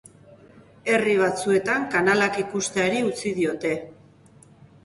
[0.93, 3.79] Herri batzuetan kanalak ikusteari utziko diote.